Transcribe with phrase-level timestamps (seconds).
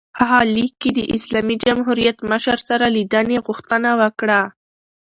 [0.19, 4.41] هغه لیک کې د اسلامي جمهوریت مشر سره لیدنې غوښتنه وکړه.